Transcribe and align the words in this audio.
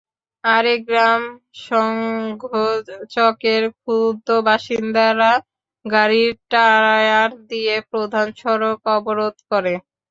আরেক 0.43 0.81
গ্রাম 0.87 1.21
সংঘচকের 1.65 3.23
ক্ষুব্ধ 3.77 4.27
বাসিন্দারা 4.47 5.31
গাড়ির 5.85 6.31
টায়ার 6.51 7.31
দিয়ে 7.49 7.75
প্রধান 7.91 8.27
সড়ক 8.41 8.79
অবরোধ 8.95 9.35
করে। 9.51 9.73